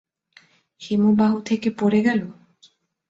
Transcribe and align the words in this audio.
হিমবাহ 0.81 1.33
থেকে 1.39 1.69
পড়ে 1.79 1.99
গেল? 2.01 2.21